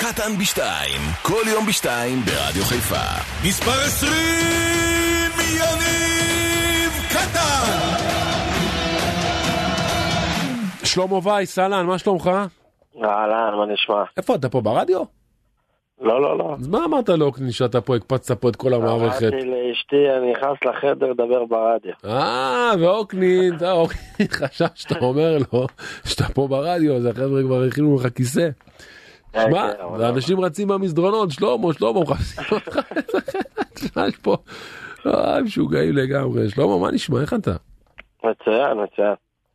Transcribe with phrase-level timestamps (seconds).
[0.00, 3.06] קטן בשתיים, כל יום בשתיים ברדיו חיפה.
[3.48, 4.12] מספר 20,
[5.38, 7.66] יניב קטן!
[10.84, 12.30] שלמה וייס, אהלן, מה שלומך?
[13.04, 14.02] אהלן, מה נשמע?
[14.16, 15.02] איפה אתה פה ברדיו?
[16.00, 16.56] לא, לא, לא.
[16.60, 19.22] אז מה אמרת לאוקנין שאתה פה הקפצת פה את כל המערכת?
[19.22, 21.92] אמרתי לאשתי, אני נכנס לחדר לדבר ברדיו.
[22.04, 25.66] אה, ואוקנין, אתה אוקנין חשב שאתה אומר לו
[26.04, 28.48] שאתה פה ברדיו, אז החבר'ה כבר הכינו לך כיסא.
[29.32, 30.08] שמע, כן, אבל לא.
[30.08, 32.78] אנשים רצים במסדרונות, שלמה, שלמה, מחפשים אותך.
[34.08, 34.36] יש פה,
[35.06, 36.48] אה, משוגעים לגמרי.
[36.48, 37.20] שלמה, מה נשמע?
[37.20, 37.56] איך אתה?
[38.18, 39.14] מצוין, מצוין.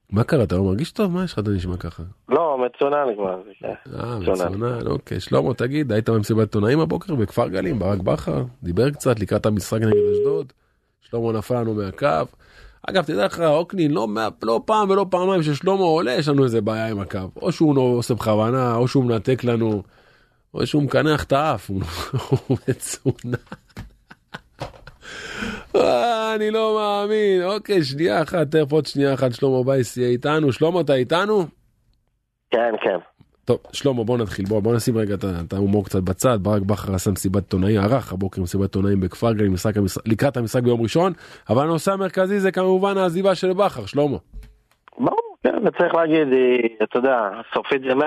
[0.09, 1.11] מה קרה, אתה לא מרגיש טוב?
[1.11, 2.03] מה יש לך, אתה נשמע ככה?
[2.29, 3.41] לא, מצונן כבר.
[3.59, 3.73] כן.
[3.99, 4.19] אה.
[4.19, 5.19] מצונן, אוקיי.
[5.19, 8.43] שלמה, תגיד, היית במסיבת עיתונאים הבוקר בכפר גלים, ברק בכר?
[8.63, 10.53] דיבר קצת לקראת המשחק נגד אשדוד?
[11.01, 12.07] שלמה נפל לנו מהקו.
[12.89, 14.07] אגב, תדע לך, אוקנין, לא,
[14.43, 17.19] לא פעם ולא פעמיים ששלמה עולה, יש לנו איזה בעיה עם הקו.
[17.41, 19.83] או שהוא לא עושה בכוונה, או שהוא מנתק לנו,
[20.53, 21.81] או שהוא מקנח את האף, הוא
[22.47, 23.37] הוא מצונן.
[25.75, 27.43] אה, אני לא מאמין.
[27.43, 30.51] אוקיי, שנייה אחת, תכף עוד שנייה אחת, שלמה בייס יהיה איתנו.
[30.51, 31.45] שלמה, אתה איתנו?
[32.51, 33.14] כן, כן.
[33.45, 35.15] טוב, שלמה, בוא נתחיל, בוא, בוא נשים רגע
[35.45, 36.37] את ההומור קצת בצד.
[36.41, 40.63] ברק בכר עשה מסיבת עיתונאים, ערך הבוקר מסיבת עיתונאים בכפר גלים משחק המשחק- לקראת המשחק
[40.63, 41.13] ביום ראשון,
[41.49, 44.17] אבל הנושא המרכזי זה כמובן העזיבה של בכר, שלמה.
[44.99, 47.17] ברור, כן, וצריך להגיד, היא, אתה יודע,
[47.53, 48.01] סופית זה 100%,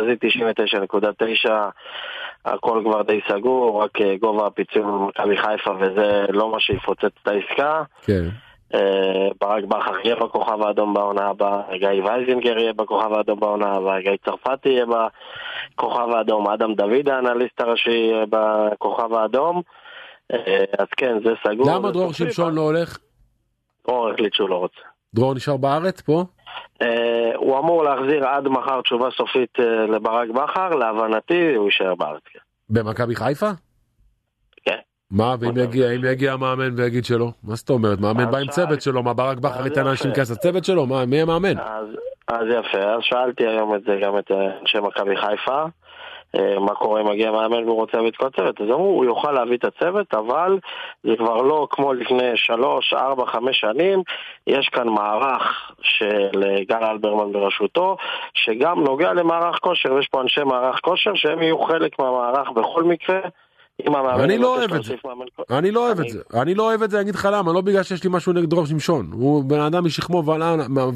[0.00, 1.50] אז היא 99.9,
[2.44, 7.28] הכל כבר די סגור, רק אה, גובה הפיצול במכבי חיפה וזה לא מה שיפוצץ את
[7.28, 7.82] העסקה.
[8.02, 8.24] כן.
[8.74, 14.00] אה, ברק בכר יהיה בכוכב האדום בעונה הבאה, גיא וייזינגר יהיה בכוכב האדום בעונה הבאה,
[14.00, 19.62] גיא צרפתי יהיה בכוכב האדום, אדם דוד האנליסט הראשי יהיה בכוכב האדום.
[20.32, 21.70] אה, אז כן, זה סגור.
[21.70, 22.12] למה דרור.
[22.12, 22.98] שמשון לא הולך?
[23.86, 24.80] דרור החליט שהוא לא רוצה.
[25.14, 26.24] דרור נשאר בארץ פה?
[26.82, 32.22] אה, הוא אמור להחזיר עד מחר תשובה סופית אה, לברק בכר, להבנתי הוא יישאר בארץ.
[32.32, 32.38] כן.
[32.70, 33.50] במכבי חיפה?
[35.10, 37.28] מה, ואם יגיע, אם יגיע המאמן ויגיד שלא?
[37.44, 38.00] מה זאת אומרת?
[38.00, 40.20] מאמן בא עם צוות שלו, מה ברק בכר ייתן לאנשים יפה.
[40.20, 40.34] כסף?
[40.34, 41.58] צוות שלו, מה, מי המאמן?
[41.58, 41.86] אז,
[42.28, 45.64] אז יפה, אז שאלתי היום את זה גם את אה, אנשי מכבי חיפה,
[46.36, 49.04] אה, מה קורה אם מגיע מאמן והוא רוצה להביא את כל הצוות, אז אמרו, הוא
[49.04, 50.58] יוכל להביא את הצוות, אבל
[51.04, 54.02] זה כבר לא כמו לפני שלוש, ארבע, חמש שנים,
[54.46, 57.96] יש כאן מערך של אה, גל אלברמן בראשותו,
[58.34, 63.20] שגם נוגע למערך כושר, יש פה אנשי מערך כושר שהם יהיו חלק מהמערך בכל מקרה.
[63.86, 64.94] אם המאמן אני לא אוהב את זה.
[65.50, 67.60] אני לא אוהב את זה, אני לא אוהב את זה, אני אגיד לך למה, לא
[67.60, 70.22] בגלל שיש לי משהו נגד דרור שמשון, הוא בן אדם משכמו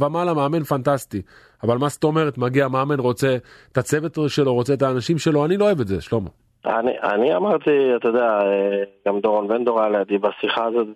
[0.01, 1.23] ומעלה- מאמן פנטסטי,
[1.63, 3.37] אבל מה זאת אומרת, מגיע מאמן, רוצה
[3.73, 6.29] את הצוות שלו, רוצה את האנשים שלו, אני לא אוהב את זה, שלמה.
[6.67, 10.87] אני, אני אמרתי, אתה יודע, אה, גם דורון בן דור היה לידי בשיחה הזאת,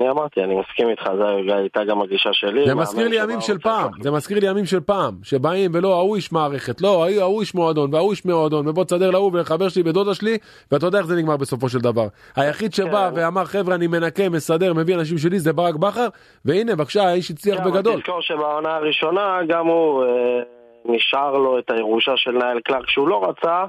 [0.00, 1.02] ואני אמרתי, אני מסכים איתך,
[1.48, 2.66] זו הייתה גם הגישה שלי.
[2.66, 3.90] זה מזכיר לי ימים של פעם.
[4.00, 7.94] זה מזכיר לי ימים של פעם, שבאים ולא, ההוא איש מערכת, לא, ההוא- איש מועדון,
[7.94, 10.38] וההוא איש מועדון, ובוא תסדר להוא ולחבר שלי ודודה שלי,
[10.72, 12.06] ואתה יודע איך זה נגמר בסופו של דבר.
[12.36, 13.20] היחיד שבא כן.
[13.20, 16.06] ואמר, חבר'ה, אני מנקה, מסדר, מביא אנשים שלי, זה ברק בכר,
[16.44, 18.00] והנה, בבקשה, האיש הצליח כן, בגדול.
[18.00, 20.08] תזכור שבעונה הראשונה גם הוא, אה,
[20.84, 23.64] נשאר לו את הירושה של נייל קלארק שהוא לא רצה.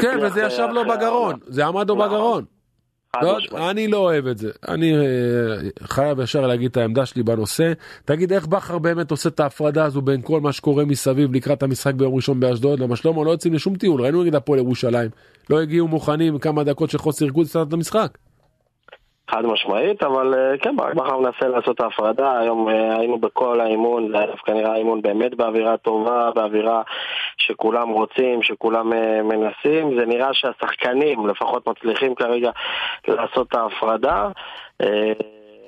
[0.00, 1.34] כן, וזה אה, ישב לו בגרון.
[1.42, 2.08] זה עמד לו נכון.
[2.08, 2.44] בגרון.
[3.22, 3.70] לא.
[3.70, 4.50] אני לא אוהב את זה.
[4.68, 5.02] אני אה,
[5.82, 7.72] חייב ישר להגיד את העמדה שלי בנושא.
[8.04, 11.94] תגיד איך בכר באמת עושה את ההפרדה הזו בין כל מה שקורה מסביב לקראת המשחק
[11.94, 12.80] ביום ראשון באשדוד?
[12.80, 15.10] למה שלמה לא יוצאים לשום טיול, ראינו נגד הפועל ירושלים.
[15.50, 18.18] לא הגיעו מוכנים כמה דקות של חוסר ריכוז את המשחק.
[19.30, 24.08] חד משמעית, אבל אה, כן, ברק בכר מנסה לעשות ההפרדה, היום אה, היינו בכל האימון,
[24.08, 26.82] זה היה דווקא נראה אימון באמת באווירה טובה, באווירה
[27.36, 32.50] שכולם רוצים, שכולם אה, מנסים, זה נראה שהשחקנים לפחות מצליחים כרגע
[33.08, 34.28] לעשות את ההפרדה.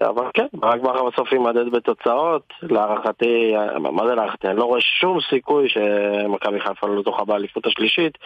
[0.02, 4.48] אבל כן, ברק בכר בסוף יימדד בתוצאות, להערכתי, מה זה להערכתי?
[4.48, 8.18] אני לא רואה שום סיכוי שמכבי חיפה לא זוכה באליפות השלישית,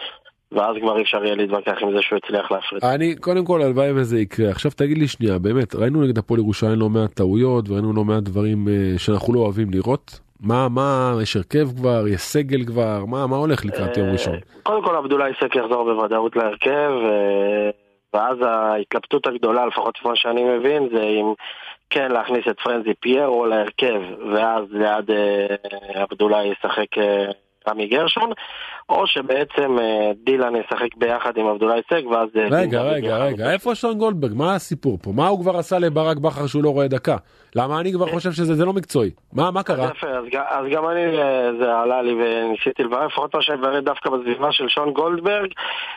[0.53, 2.83] ואז כבר אי אפשר יהיה להתווכח עם זה שהוא הצליח להפריד.
[2.83, 6.79] אני קודם כל הלוואי וזה יקרה עכשיו תגיד לי שנייה באמת ראינו נגד הפועל ירושלים
[6.79, 10.19] לא מעט טעויות וראינו לא מעט דברים אה, שאנחנו לא אוהבים לראות.
[10.43, 14.35] מה מה יש הרכב כבר יש סגל כבר מה מה הולך לקראת יום ראשון.
[14.63, 17.69] קודם כל עבדולאי סק יחזור בוודאות להרכב, אה,
[18.13, 21.33] ואז ההתלבטות הגדולה, לפחות מה שאני מבין, זה אם
[21.89, 24.01] כן להכניס את פרנזי פיירו להרכב,
[24.33, 25.55] ואז ליד אה,
[25.93, 27.31] עבדולאי ישחק אה,
[27.67, 28.31] רמי גרשון,
[28.89, 32.29] או שבעצם אה, דילן ישחק ביחד עם עבדולאי סק, ואז...
[32.35, 33.17] אה, רגע רגע.
[33.17, 33.51] רגע.
[33.51, 34.33] איפה שון גולדברג?
[34.33, 35.11] מה הסיפור פה?
[35.11, 37.17] מה הוא כבר עשה לברק בכר שהוא לא רואה דקה?
[37.55, 39.11] למה אני כבר חושב שזה זה לא מקצועי.
[39.33, 39.89] מה מה קרה.
[39.97, 40.07] יפה,
[40.49, 44.51] אז, גם אני, אה, זה עלה לי וניסיתי לברר, לפחות מה שאני מברר דווקא בסביבה
[44.51, 45.49] של שון גולדברג,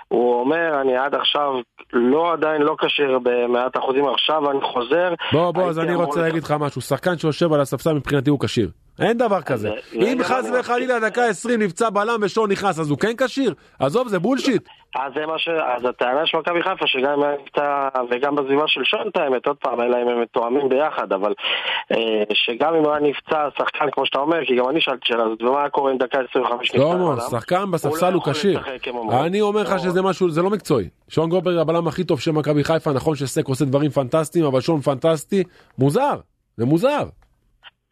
[0.09, 1.53] הוא אומר, אני עד עכשיו
[1.93, 5.15] לא עדיין לא כשיר במאת אחוזים, עכשיו אני חוזר.
[5.33, 6.81] בוא בוא אז אני רוצה להגיד לך משהו.
[6.81, 8.71] שחקן שיושב על הספסל מבחינתי הוא כשיר
[9.01, 9.69] אין דבר כזה.
[9.69, 11.01] זה אם גם חס וחלילה.
[11.01, 13.55] דקה 20 נפצע בלם ושור נכנס, אז הוא כן כשיר?
[13.79, 14.69] עזוב, זה בולשיט.
[14.95, 15.49] אז זה מה ש...
[15.49, 19.57] אז הטענה של מכבי חיפה שגם אם נפצע, וגם בסביבה של שון את האמת, עוד
[19.57, 21.35] פעם, אלא אם הם מתואמים ביחד, אבל
[21.93, 25.43] אה, שגם אם היה נפצע שחקן כמו שאתה אומר, כי גם אני שאלתי שאלה הזאת,
[25.43, 27.21] ומה קורה אם דקה 25 נפצע שלמה, בלם?
[27.31, 28.61] שחקן בספסל לא הוא כשיר.
[29.13, 29.79] אני אומר לך לא.
[29.79, 30.89] שזה משהו, זה לא מקצועי.
[31.09, 34.81] שון גולדברג הבלם הכי טוב של מכבי חיפה, נכון שסק עושה דברים פנטסטיים, אבל שון
[34.81, 35.43] פנטסטי,
[35.79, 36.15] מוזר.
[36.57, 37.03] זה מוזר.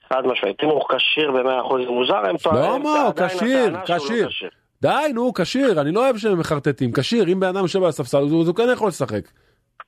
[0.09, 4.29] חד משמעית, אם הוא כשיר ב-100% זה מוזר, הם טוענים, הוא עדיין כשיר, לא כשיר.
[4.83, 6.93] די, נו, כשיר, אני לא אוהב שהם מחרטטים.
[6.93, 9.23] כשיר, אם בן אדם יושב על הספסל, הוא כן יכול לשחק.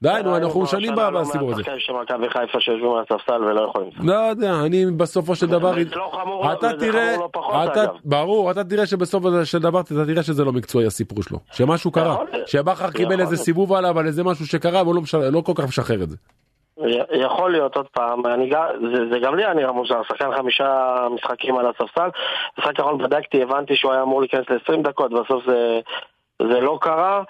[0.02, 1.62] די, נו, אה, אנחנו הוא שנים השנה לא בסיפור הזה.
[1.62, 3.90] מעט שחקנים של מכבי חיפה שיושבים על הספסל ולא יכולים.
[3.98, 5.74] לא יודע, אני בסופו של דבר...
[5.94, 7.92] לא אתה תראה, לא.
[8.04, 11.38] ברור, אתה תראה שבסופו של דבר, אתה תראה שזה לא מקצועי הסיפור שלו.
[11.52, 12.16] שמשהו קרה.
[12.46, 13.36] שבכר קיבל איזה.
[13.36, 16.16] סיבוב עליו על איזה משהו שקרה, והוא לא לא כל כך משחרר את זה.
[17.12, 18.50] יכול להיות עוד פעם, אני,
[18.94, 22.08] זה, זה גם לי היה נראה מוזר, שחקן חמישה משחקים על הספסל,
[22.58, 25.80] משחק האחרון בדקתי, הבנתי שהוא היה אמור להיכנס ל-20 דקות, בסוף זה,
[26.42, 27.22] זה לא קרה.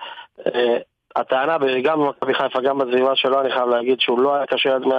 [0.47, 0.79] אה,
[1.17, 4.83] הטענה, גם במכבי חיפה, גם בסביבה שלו, אני חייב להגיד שהוא לא היה קשה עד
[4.83, 4.91] 100%.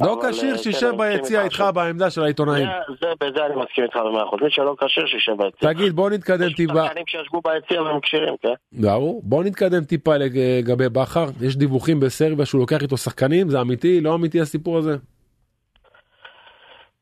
[0.00, 2.66] לא כשיר, אה, שישב כן, ביציע איתך בעמדה של העיתונאים.
[2.66, 4.44] זה, זה, בזה אני מסכים איתך ב-100%.
[4.44, 5.72] מי שלא כשיר, שישב ביציע.
[5.72, 6.86] תגיד, בוא נתקדם יש טיפה.
[6.86, 8.54] שחקנים שישבו ביציע והם כשירים, כן?
[8.72, 9.20] ברור.
[9.24, 11.26] בוא נתקדם טיפה לגבי בכר.
[11.40, 14.00] יש דיווחים בסרביה שהוא לוקח איתו שחקנים, זה אמיתי?
[14.00, 14.96] לא אמיתי הסיפור הזה?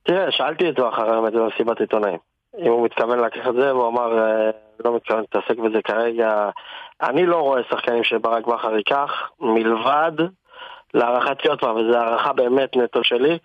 [0.02, 2.18] תראה, שאלתי אותו אחרי האמת במסיבת עיתונאים.
[2.58, 4.50] אם הוא מתכוון לקחת את זה, והוא אמר, אה,
[4.84, 6.50] לא מתכוון להתעסק בזה כרגע.
[7.02, 9.10] אני לא רואה שחקנים שברק בכר ייקח,
[9.40, 10.12] מלבד,
[10.94, 13.38] להערכתי עוד פעם, וזו הערכה באמת נטו שלי,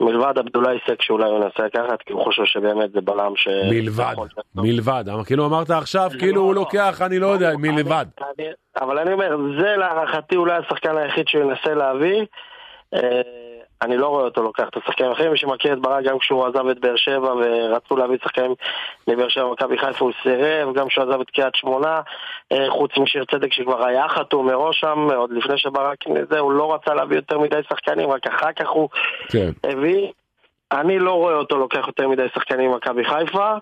[0.00, 3.48] מלבד עבדולאי סק שאולי הוא ינסה לקחת, כי הוא חושב שבאמת זה בלם ש...
[3.70, 4.30] מלבד, להיות.
[4.54, 5.04] מלבד.
[5.26, 6.60] כאילו אמרת עכשיו, כאילו לא- הוא לא.
[6.60, 8.06] לוקח, אני לא יודע, אני- מלבד.
[8.80, 12.24] אבל אני אומר, זה להערכתי אולי השחקן היחיד שהוא ינסה להביא.
[13.82, 16.66] אני לא רואה אותו לוקח את השחקנים האחרים, מי שמכיר את ברק גם כשהוא עזב
[16.66, 18.54] את באר שבע ורצו להביא שחקנים
[19.08, 22.00] מבאר שבע ומכבי חיפה הוא סירב, גם כשהוא עזב את קריית שמונה,
[22.52, 25.98] אה, חוץ משיר צדק שכבר היה חתום מראש שם, עוד לפני שברק
[26.30, 28.88] זה, הוא לא רצה להביא יותר מדי שחקנים, רק אחר כך הוא
[29.28, 29.50] כן.
[29.64, 30.08] הביא.
[30.72, 33.54] אני לא רואה אותו לוקח יותר מדי שחקנים ממכבי חיפה.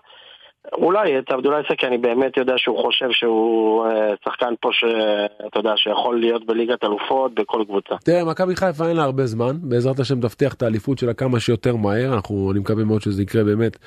[0.71, 5.73] אולי את עבדולאי סקי, אני באמת יודע שהוא חושב שהוא אה, שחקן פה שאתה יודע,
[5.75, 7.95] שיכול להיות בליגת אלופות בכל קבוצה.
[8.03, 11.75] תראה, מכבי חיפה אין לה הרבה זמן, בעזרת השם תבטיח את האליפות שלה כמה שיותר
[11.75, 13.77] מהר, אנחנו, אני מקווה מאוד שזה יקרה באמת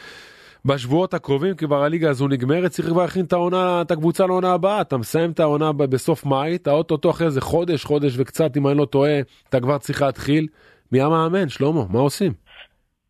[0.65, 4.81] בשבועות הקרובים, כבר הליגה הזו נגמרת, צריך כבר להכין את העונה, את הקבוצה לעונה הבאה,
[4.81, 8.79] אתה מסיים את העונה בסוף מאי, אתה אוטוטו אחרי איזה חודש, חודש וקצת, אם אני
[8.79, 10.47] לא טועה, אתה כבר צריך להתחיל.
[10.93, 12.33] מי המאמן, שלמה, מה עושים?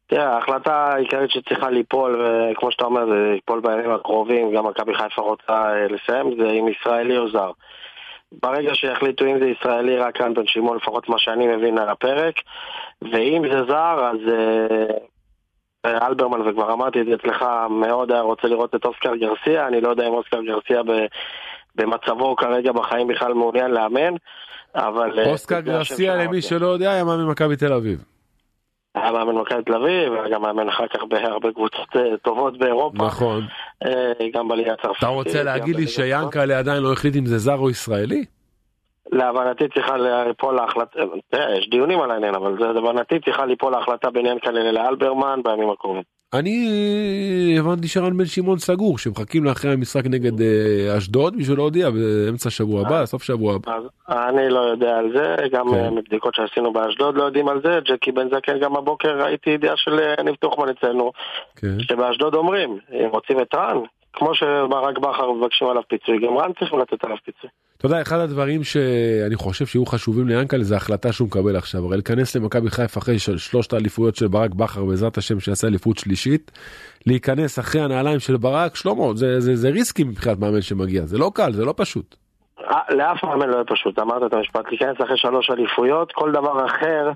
[0.07, 2.23] תראה, ההחלטה העיקרית שצריכה ליפול,
[2.53, 6.69] וכמו שאתה אומר, זה ליפול בימים הקרובים, גם מכבי חיפה רוצה אה, לסיים, זה אם
[6.69, 7.51] ישראלי או זר.
[8.43, 12.35] ברגע שיחליטו אם זה ישראלי, רק אנטון שמעון, לפחות מה שאני מבין על הפרק,
[13.03, 14.97] ואם זה זר, אז אה,
[15.87, 19.81] אה, אלברמן, וכבר אמרתי את זה אצלך, מאוד היה רוצה לראות את אוסקר גרסיה, אני
[19.81, 20.91] לא יודע אם אוסקר גרסיה ב,
[21.75, 24.15] במצבו כרגע בחיים בכלל מעוניין לאמן,
[24.75, 25.27] אבל...
[25.27, 26.17] אוסקר גרסיה.
[26.17, 28.16] למי שלא יודע, היה מאמן מכבי תל אביב.
[28.97, 33.07] היה מאמן מכבי תל אביב, היה גם מאמן אחר כך בהרבה קבוצות אה, טובות באירופה,
[33.07, 33.47] נכון.
[33.87, 34.99] אה, גם בליגה הצרפתית.
[34.99, 35.87] אתה רוצה להגיד לי.
[35.87, 38.25] שיאנקל'ה עדיין לא החליט אם זה זר או ישראלי?
[39.13, 41.01] להבנתי צריכה ליפול ההחלטה,
[41.31, 46.03] תראה, יש דיונים על העניין, אבל להבנתי צריכה ליפול ההחלטה בין ינקלה לאלברמן בימים הקרובים.
[46.39, 52.51] אני הבנתי שרן בן שמעון סגור, שמחכים לאחרי המשחק נגד אה, אשדוד בשביל להודיע באמצע
[52.51, 53.79] שבוע הבא, סוף שבוע הבא.
[54.09, 55.77] אני לא יודע על זה, גם כן.
[55.77, 59.77] אה, מבדיקות שעשינו באשדוד לא יודעים על זה, ג'קי בן זקן גם הבוקר ראיתי ידיעה
[59.77, 61.13] של אה, יניב טוחמן אצלנו,
[61.57, 61.81] כן.
[61.81, 63.77] שבאשדוד אומרים, אם רוצים את רן,
[64.17, 67.51] כמו שברק בכר מבקשים עליו פיצוי, גם רן צריכים לתת עליו פיצוי.
[67.77, 71.97] אתה יודע, אחד הדברים שאני חושב שיהיו חשובים ליאנקל'ה זה ההחלטה שהוא מקבל עכשיו, הרי
[71.97, 76.51] להיכנס למכבי חיפה אחרי של שלושת האליפויות של ברק בכר בעזרת השם שיעשה אליפות שלישית,
[77.07, 81.31] להיכנס אחרי הנעליים של ברק, שלמה, זה, זה, זה ריסקי מבחינת מאמן שמגיע, זה לא
[81.35, 82.17] קל, זה לא פשוט.
[82.61, 86.67] אה, לאף מאמן לא יהיה פשוט, אמרת את המשפט, להיכנס אחרי שלוש אליפויות, כל דבר
[86.67, 87.11] אחר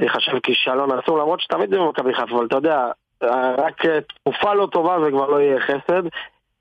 [0.00, 2.78] ייחשב כישלון עצום, למרות שתמיד זה במכבי חיפה, אבל אתה יודע,
[3.58, 6.02] רק אה, תקופה לא טובה וכבר לא יהיה חסד,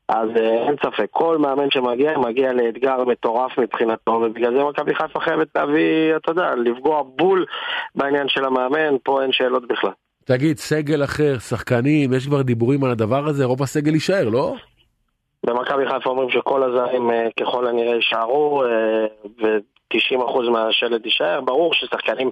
[0.09, 5.19] אז אה, אין ספק, כל מאמן שמגיע, מגיע לאתגר מטורף מבחינתו, ובגלל זה מכבי חיפה
[5.19, 7.45] חייבת להביא, אתה יודע, לפגוע בול
[7.95, 9.91] בעניין של המאמן, פה אין שאלות בכלל.
[10.25, 14.55] תגיד, סגל אחר, שחקנים, יש כבר דיבורים על הדבר הזה, רוב הסגל יישאר, לא?
[15.45, 18.63] במכבי חיפה אומרים שכל הזרים אה, ככל הנראה יישארו
[19.93, 21.41] ו-90% מהשלד יישאר.
[21.41, 22.29] ברור ששחקנים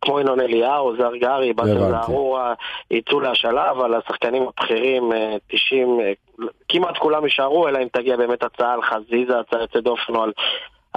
[0.00, 1.90] כמו ינון אליהו, זר גרי, באסל.
[1.90, 2.54] זערורה
[2.90, 6.12] יצאו להשאלה, אבל השחקנים הבכירים, אה, 90, אה,
[6.68, 10.32] כמעט כולם יישארו, אלא אם תגיע באמת הצעה על חזיזה, הצעה יוצאת דופן או על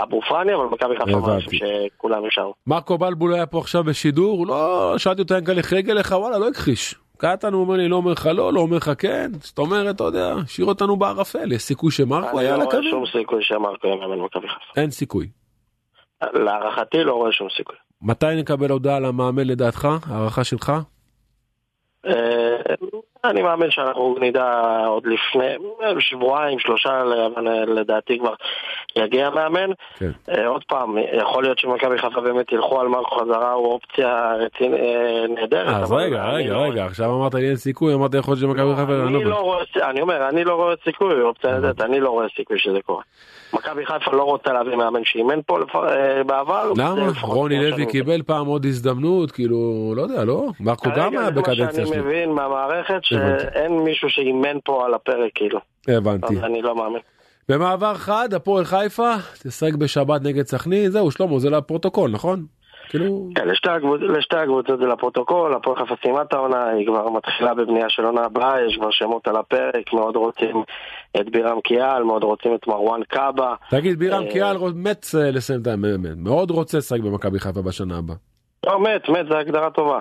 [0.04, 1.12] אבו פאני, אבל מכבי חיפה.
[1.12, 2.54] אומרים שכולם יישארו.
[2.68, 6.48] מרקו בלבול היה פה עכשיו בשידור, לא, שאלתי אותו ינקל'ה איך רגל לך, וואלה, לא
[6.48, 6.96] הכחיש.
[7.18, 10.04] קטן הוא אומר לי, לא אומר לך לא, לא אומר לך כן, זאת אומרת, אתה
[10.04, 12.90] יודע, השאיר אותנו בערפל, יש סיכוי שמרקו היה אני על לא רואה?
[12.92, 14.82] שום סיכוי שמרקו יהיה מאמן מכבי חיפה.
[14.82, 15.28] אין סיכוי.
[16.22, 17.76] להערכתי לא רואה שום סיכוי.
[18.02, 19.88] מתי נקבל הודעה על המאמן לדעתך?
[20.10, 20.72] הערכה שלך?
[23.26, 25.46] אה, אני מאמין שאנחנו נדע עוד לפני
[26.00, 27.02] שבועיים, שלושה,
[27.36, 27.48] אבל
[27.80, 28.34] לדעתי כבר
[28.96, 29.70] יגיע מאמן.
[29.98, 30.12] כן.
[30.30, 35.26] אה, עוד פעם, יכול להיות שמכבי חיפה באמת ילכו על מרקו חזרה, הוא אופציה אה,
[35.30, 35.84] נהדרת.
[35.84, 38.94] אז רגע, רגע, לא- רגע, עכשיו אמרת לי אין סיכוי, אמרתי יכול להיות שמכבי חיפה...
[38.94, 39.60] אני אני לא רואה,
[39.90, 43.04] אני אומר, אני לא רואה סיכוי, אופציה נהדרת, אני לא רואה סיכוי שזה קורה.
[43.54, 46.72] מכבי חיפה לא רוצה להביא מאמן שאימן פה לפ- אה, בעבר.
[46.78, 47.08] למה?
[47.22, 49.58] רוני לוי קיבל פעם עוד הזדמנות, כאילו,
[49.96, 50.44] לא יודע, לא?
[50.60, 52.00] מרקו גם כרגע היה זה מה בקדנציה שאני שלי.
[52.02, 53.00] מבין מהמערכת.
[53.10, 55.60] שאין מישהו שאימן פה על הפרק, כאילו.
[55.88, 56.34] הבנתי.
[56.38, 57.02] אז אני לא מאמין.
[57.50, 62.46] במעבר חד, הפועל חיפה, תשחק בשבת נגד סכנין, זהו, שלמה, זה לפרוטוקול, נכון?
[62.90, 63.30] כאילו...
[63.36, 67.54] כן, לשתי הקבוצ- לשתי הקבוצות זה לפרוטוקול, הפועל חיפה סיימה את העונה, היא כבר מתחילה
[67.54, 70.64] בבנייה של עונה הבאה, יש כבר שמות על הפרק, מאוד רוצים
[71.20, 73.56] את בירם קיאל, מאוד רוצים את מרואן קאבה.
[73.70, 77.98] תגיד, בירם אה, קיאל מת אה, לסיים את המאמן, מאוד רוצה לשחק במכבי חיפה בשנה
[77.98, 78.16] הבאה.
[78.66, 80.00] לא, מת, מת, זו הגדרה טובה.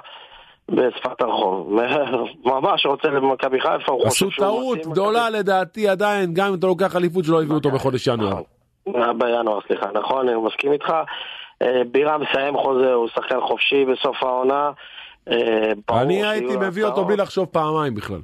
[0.70, 1.80] בשפת הרחוב.
[2.44, 6.54] ממש רוצה למכבי חיפה, הוא עשו חושב שהוא טעות מתאים גדולה לדעתי עדיין, גם אם
[6.54, 8.28] אתה לוקח אליפות שלא הביאו אותו בחודש ינואר.
[8.86, 9.18] נכון.
[9.18, 10.92] בינואר, סליחה, נכון, אני מסכים איתך.
[11.62, 14.70] אה, בירם מסיים חוזה, הוא שחקן חופשי בסוף העונה.
[15.30, 17.04] אה, אני הייתי מביא אותו.
[17.04, 18.20] בלי לחשוב פעמיים בכלל.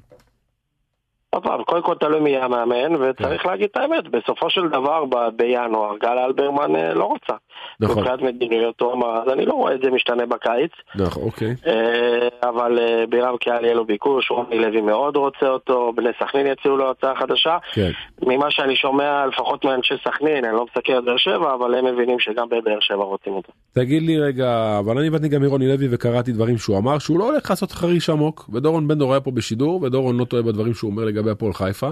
[1.35, 3.03] עוד פעם, קודם כל תלוי מי המאמן, כן.
[3.03, 7.37] וצריך להגיד את האמת, בסופו של דבר ב- בינואר גל אלברמן אה, לא רצה.
[7.81, 11.55] נכון, מבחינת מדיניות הוא אמר, אז אני לא רואה את זה משתנה בקיץ, נכון, אוקיי.
[11.67, 16.47] אה, אבל אה, בירם קיאל יהיה לו ביקוש, רוני לוי מאוד רוצה אותו, בני סכנין
[16.47, 17.59] יציעו לו הצעה חדשה.
[17.73, 17.91] כן.
[18.23, 22.19] ממה שאני שומע, לפחות מאנשי סכנין, אני לא מסתכל על באר שבע, אבל הם מבינים
[22.19, 23.53] שגם בבאר שבע רוצים אותו.
[23.73, 27.25] תגיד לי רגע, אבל אני הבנתי גם מרוני לוי וקראתי דברים שהוא אמר שהוא לא
[27.25, 30.91] הולך לעשות חריש עמוק, ודורון בן דור היה פה בשידור, ודורון לא טועה בדברים שהוא
[30.91, 31.91] אומר לגבי הפועל חיפה.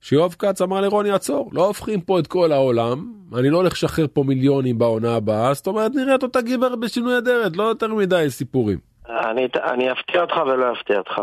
[0.00, 4.06] שיואב כץ אמר לרוני עצור, לא הופכים פה את כל העולם, אני לא הולך לשחרר
[4.12, 8.26] פה מיליונים בעונה הבאה, זאת אומרת נראה את אותה גברת בשינוי אדרת, לא יותר מדי
[8.28, 8.78] סיפורים.
[9.08, 11.20] אני, אני אפתיע אותך ולא אפתיע אותך.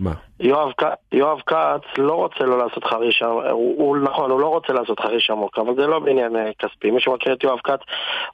[0.00, 0.12] מה?
[1.12, 5.00] יואב, כץ לא רוצה לא לעשות חריש עמוק, הוא, הוא, נכון, הוא לא רוצה לעשות
[5.00, 6.90] חריש עמוק, אבל זה לא בעניין אה, כספי.
[6.90, 7.80] מי שמכיר את יואב כץ,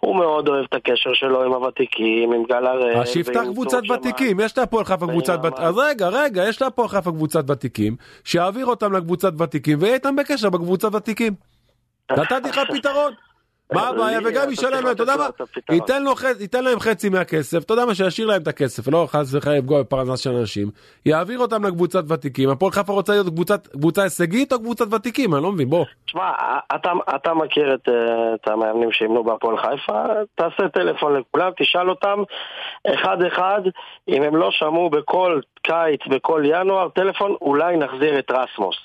[0.00, 2.96] הוא מאוד אוהב את הקשר שלו עם הוותיקים, עם גל הראל.
[2.96, 3.90] אז שיפתח ועם קבוצת.
[3.90, 5.64] ותיקים, יש להפועל חיפה קבוצת ותיקים.
[5.64, 10.50] אז רגע, רגע, יש להפועל חיפה קבוצת ותיקים, שיעביר אותם לקבוצת ותיקים ויהיה איתם בקשר
[10.50, 11.32] בקבוצת ותיקים.
[12.18, 13.12] נתתי לך פתרון.
[13.72, 14.18] מה הבעיה?
[14.24, 15.28] וגם צריך להם, אתה יודע מה?
[16.40, 17.94] ייתן להם חצי מהכסף, אתה יודע מה?
[17.94, 20.70] שישאיר להם את הכסף, לא חס וחלילה לפגוע בפרנס של אנשים,
[21.06, 23.26] יעביר אותם לקבוצת ותיקים, הפועל חיפה רוצה להיות
[23.72, 25.34] קבוצה הישגית או קבוצת ותיקים?
[25.34, 25.84] אני לא מבין, בוא.
[26.06, 26.32] תשמע,
[27.14, 30.04] אתה, מכיר את, המאמנים שאימנו בהפועל חיפה,
[30.34, 32.22] תעשה טלפון לכולם, תשאל אותם
[32.94, 33.60] אחד אחד,
[34.08, 38.76] אם הם לא שמעו בכל קיץ, בכל ינואר, טלפון, אולי נחזיר את רסמוס.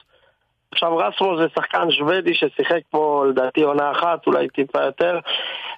[0.71, 5.19] עכשיו רסמוס זה שחקן שוודי ששיחק פה לדעתי עונה אחת, אולי טיפה יותר,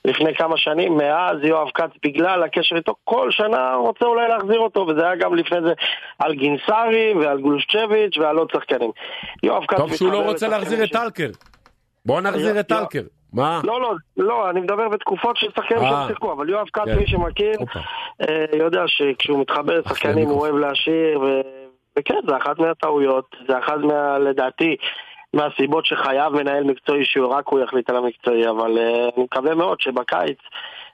[0.05, 4.79] לפני כמה שנים, מאז יואב כץ בגלל הקשר איתו, כל שנה רוצה אולי להחזיר אותו,
[4.79, 5.73] וזה היה גם לפני זה
[6.19, 8.91] על גינסארי ועל גולושצ'ביץ' ועל עוד שחקנים.
[9.43, 11.29] יואב כץ טוב שהוא לא רוצה להחזיר את טלקר.
[12.05, 13.01] בוא נחזיר את טלקר.
[13.33, 13.61] מה?
[13.63, 15.89] לא, לא, לא, אני מדבר בתקופות של שחקנים אה.
[15.89, 16.97] שהם שיחקו, אבל יואב כץ, כן.
[16.97, 17.55] מי שמכיר.
[18.21, 20.49] אה, יודע שכשהוא מתחבר לשחקנים הוא המיקרופון.
[20.49, 21.19] אוהב להשאיר.
[21.99, 24.19] וכן, זה אחת מהטעויות, זה אחת מה...
[24.19, 24.75] לדעתי,
[25.33, 30.37] מהסיבות שחייב מנהל מקצועי שרק הוא יחליט על המקצועי, אבל אה, אני מקווה מאוד שבקיץ,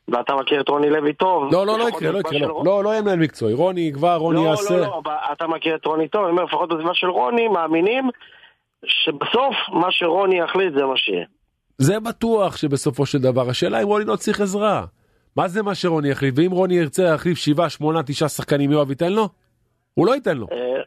[0.08, 2.62] ואתה מכיר את רוני לוי טוב, לא, לא, לא יקרה, לא יקרה, לא.
[2.66, 3.54] לא, לא יהיה מנהל מקצועי.
[3.54, 4.74] רוני יקבע, רוני לא, יעשה.
[4.74, 8.10] לא, לא, אבל אתה מכיר את רוני טוב, אני אומר, לפחות בסביבה של רוני, מאמינים
[8.86, 11.26] שבסוף מה שרוני יחליט זה מה שיהיה.
[11.78, 14.86] זה בטוח שבסופו של דבר השאלה אם רוני לא צריך עזרה.
[15.36, 16.34] מה זה מה שרוני יחליט?
[16.38, 19.30] ואם רוני ירצה להחליף 7, 8, 9 שחקנים יואב ייתן לו?
[20.00, 20.48] הוא לא ייתן לו.
[20.52, 20.82] אה,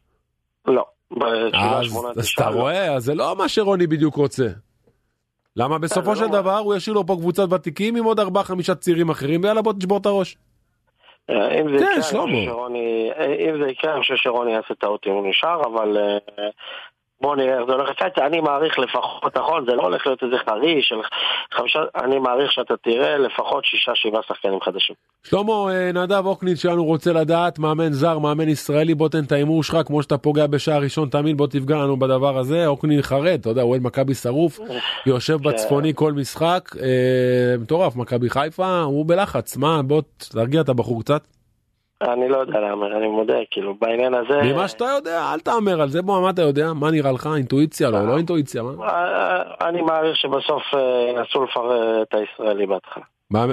[0.67, 0.85] לא.
[2.17, 2.61] אז אתה לא.
[2.61, 4.47] רואה, זה לא מה שרוני בדיוק רוצה.
[5.57, 8.75] למה בסופו זה של לא דבר הוא ישאיר לו פה קבוצת ותיקים עם עוד 4-5
[8.75, 10.37] צעירים אחרים ויאללה בוא תשבור את הראש.
[11.31, 12.03] אה, כן,
[13.19, 15.97] אה, אם זה יקרה, אני חושב שרוני יעשה טעות אם הוא נשאר, אבל
[17.23, 18.19] אה, בוא נראה איך זה הולך לקיץ.
[18.19, 20.97] אני מעריך לפחות, נכון, זה לא הולך להיות איזה חריש של
[21.55, 24.97] חמישה, אני מעריך שאתה תראה לפחות שישה, שבעה שחקנים חדשים.
[25.25, 29.63] שלמה אה, נדב אוקנין שלנו רוצה לדעת מאמן זר מאמן ישראלי בוא תן את ההימור
[29.63, 33.49] שלך כמו שאתה פוגע בשער ראשון תמיד בוא תפגע לנו בדבר הזה אוקנין חרד אתה
[33.49, 34.61] יודע אוהד מכבי שרוף
[35.07, 35.45] יושב כן.
[35.45, 41.32] בצפוני כל משחק אה, מטורף מכבי חיפה הוא בלחץ מה בוא תרגיע את הבחור קצת
[42.03, 44.41] אני לא יודע להמר, אני מודה, כאילו, בעניין הזה...
[44.43, 47.91] ממה שאתה יודע אל תהמר על זה בוא מה אתה יודע מה נראה לך אינטואיציה
[47.91, 53.05] לא לא אינטואיציה מה אה, אני מעריך שבסוף אה, ינסו לפרט את הישראלי בהתחלה.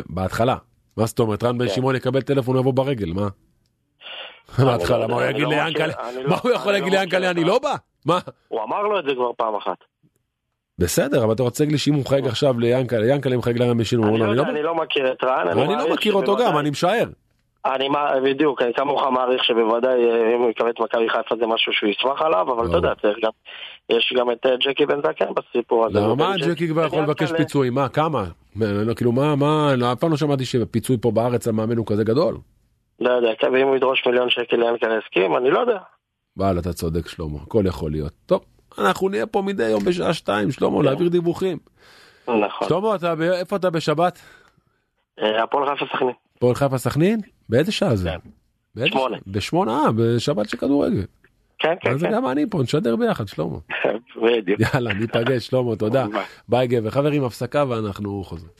[0.09, 0.55] בהתחלה
[0.97, 1.73] מה זאת אומרת רן בן כן.
[1.73, 3.27] שמעון יקבל טלפון הוא יבוא ברגל מה
[4.65, 5.93] בהתחלה, מה הוא יגיד לא ליענקלה?
[6.09, 7.19] אני מה לא- הוא יכול להגיד לא ליענקלה?
[7.19, 7.75] מכיר אני לא בא?
[8.05, 8.19] מה?
[8.47, 9.77] הוא אמר לו את זה כבר פעם אחת.
[10.79, 14.07] בסדר, אבל אתה רוצה להגיד לי שאם הוא מחייג עכשיו ליענקלה, יענקלה מחייג לרמי שינון,
[14.07, 15.47] הוא אני לא לא מכיר את רן.
[15.47, 15.51] לא.
[15.63, 17.05] אני לא מכיר אותו גם, אני משער.
[17.65, 17.89] אני
[18.23, 21.89] בדיוק, אני כמוך מעריך שבוודאי אה, אם הוא יקבל את מכבי חיפה זה משהו שהוא
[21.89, 23.31] ישמח עליו, אבל אתה יודע, צריך גם,
[23.89, 25.99] יש גם את אה, ג'קי בן זקן בסיפור הזה.
[25.99, 27.73] מה ובין ג'קי כבר יכול לבקש פיצויים?
[27.73, 28.23] מה, כמה?
[28.55, 31.85] מה, לא, כאילו מה, מה, לא, אף פעם לא שמעתי שפיצוי פה בארץ המאמן הוא
[31.85, 32.37] כזה גדול.
[32.99, 35.77] לא יודע, כן, ואם הוא ידרוש מיליון שקל יענקלה יסכים, אני לא יודע.
[36.37, 38.13] וואלה, אתה צודק שלמה, הכל יכול להיות.
[38.25, 38.41] טוב,
[38.77, 41.57] אנחנו נהיה פה מדי יום בשעה שתיים, שלמה, להעביר דיווחים.
[42.27, 42.67] נכון.
[42.67, 42.95] שלמה,
[43.39, 44.19] איפה אתה בשבת?
[45.21, 46.13] אה, הפועל חיפה סכנין.
[46.39, 47.19] פועל חיפה סכנין?
[47.49, 48.09] באיזה שעה זה?
[48.77, 48.87] כן.
[48.87, 49.17] שמונה.
[49.27, 51.03] בשמונה, בשבת של כדורגל.
[51.59, 52.11] כן, כן, אז כן.
[52.11, 53.57] גם אני פה, נשדר ביחד, שלמה.
[54.23, 54.59] בדיוק.
[54.59, 56.05] יאללה, ניפגש, שלמה, תודה.
[56.47, 56.89] ביי גבר.
[56.89, 58.51] חברים, הפסקה ואנחנו חוזרים.